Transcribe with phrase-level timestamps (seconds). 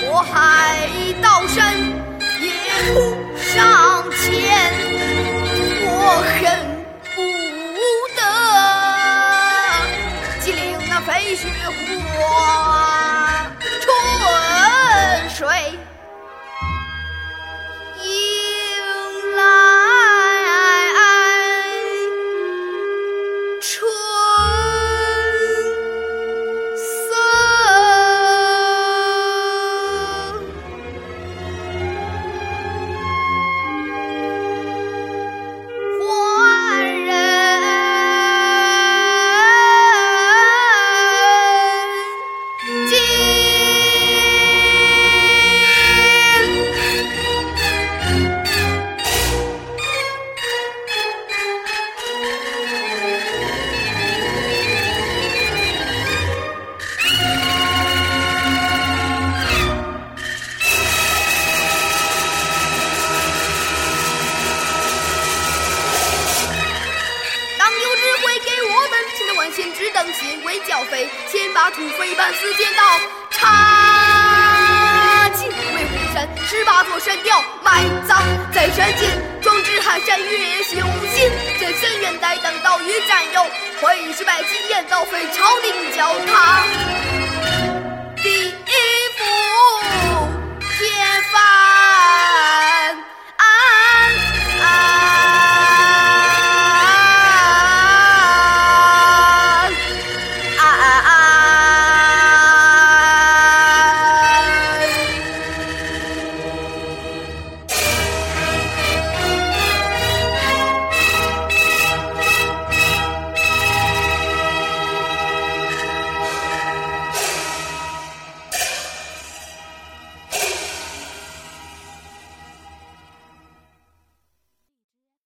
[0.00, 0.32] 火海
[1.22, 1.74] 刀山
[2.40, 2.50] 也
[2.92, 2.92] 不
[3.36, 3.50] 上
[4.10, 4.22] 前，
[5.84, 5.88] 我
[6.32, 6.40] 恨
[7.14, 7.18] 不
[8.16, 8.20] 得
[10.40, 11.42] 击灵那飞雪
[12.16, 12.20] 花
[70.66, 72.82] 剿匪，先把土匪办死剑道，
[73.30, 78.22] 插进为虎山，十八座山雕埋葬
[78.52, 79.21] 在山间，
[79.62, 80.76] 知海山月修
[81.14, 81.30] 心，
[81.60, 83.46] 这深渊待等到与战友，
[83.80, 86.51] 会师拜金燕，盗匪朝廷脚踏。